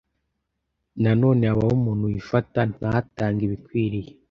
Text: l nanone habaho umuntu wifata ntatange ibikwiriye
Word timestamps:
l 0.97 0.97
nanone 1.03 1.43
habaho 1.51 1.73
umuntu 1.79 2.03
wifata 2.13 2.59
ntatange 2.71 3.41
ibikwiriye 3.47 4.11